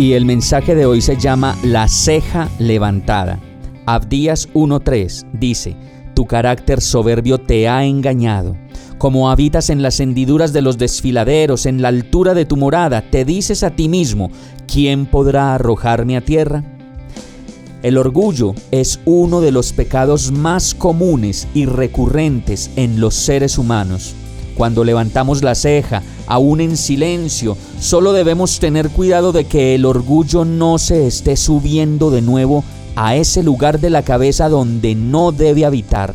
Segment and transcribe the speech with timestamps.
[0.00, 3.38] Y el mensaje de hoy se llama La ceja levantada.
[3.84, 5.76] Abdías 1.3 dice,
[6.14, 8.56] tu carácter soberbio te ha engañado.
[8.96, 13.26] Como habitas en las hendiduras de los desfiladeros, en la altura de tu morada, te
[13.26, 14.30] dices a ti mismo,
[14.66, 16.64] ¿quién podrá arrojarme a tierra?
[17.82, 24.14] El orgullo es uno de los pecados más comunes y recurrentes en los seres humanos.
[24.60, 30.44] Cuando levantamos la ceja, aún en silencio, solo debemos tener cuidado de que el orgullo
[30.44, 32.62] no se esté subiendo de nuevo
[32.94, 36.14] a ese lugar de la cabeza donde no debe habitar.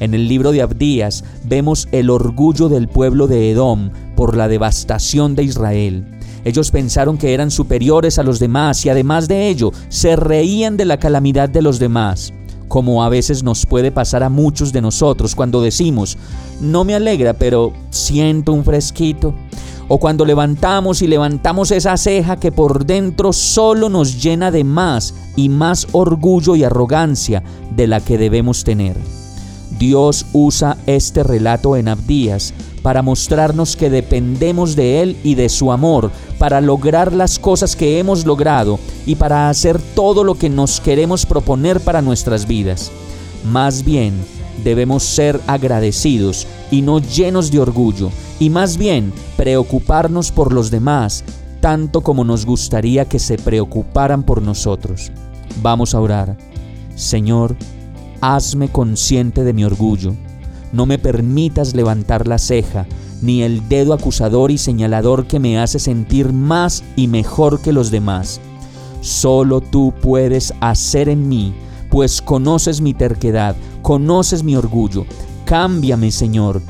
[0.00, 5.34] En el libro de Abdías vemos el orgullo del pueblo de Edom por la devastación
[5.34, 6.06] de Israel.
[6.46, 10.86] Ellos pensaron que eran superiores a los demás y además de ello se reían de
[10.86, 12.32] la calamidad de los demás,
[12.68, 16.18] como a veces nos puede pasar a muchos de nosotros cuando decimos,
[16.60, 19.34] no me alegra, pero siento un fresquito
[19.88, 25.14] o cuando levantamos y levantamos esa ceja que por dentro solo nos llena de más
[25.36, 27.42] y más orgullo y arrogancia
[27.74, 28.96] de la que debemos tener.
[29.78, 35.72] Dios usa este relato en Abdías para mostrarnos que dependemos de Él y de su
[35.72, 40.80] amor para lograr las cosas que hemos logrado y para hacer todo lo que nos
[40.80, 42.92] queremos proponer para nuestras vidas.
[43.44, 44.14] Más bien,
[44.62, 51.24] debemos ser agradecidos y no llenos de orgullo, y más bien preocuparnos por los demás,
[51.60, 55.10] tanto como nos gustaría que se preocuparan por nosotros.
[55.62, 56.36] Vamos a orar.
[56.94, 57.56] Señor,
[58.34, 60.14] hazme consciente de mi orgullo.
[60.72, 62.86] No me permitas levantar la ceja,
[63.22, 67.92] ni el dedo acusador y señalador que me hace sentir más y mejor que los
[67.92, 68.40] demás.
[69.00, 71.54] Solo tú puedes hacer en mí,
[71.88, 75.06] pues conoces mi terquedad, conoces mi orgullo.
[75.44, 76.60] Cámbiame, Señor,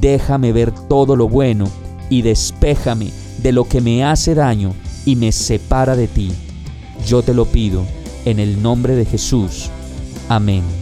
[0.00, 1.66] déjame ver todo lo bueno
[2.08, 3.10] y despéjame
[3.42, 4.72] de lo que me hace daño
[5.04, 6.32] y me separa de ti.
[7.06, 7.82] Yo te lo pido
[8.24, 9.68] en el nombre de Jesús.
[10.30, 10.81] Amén.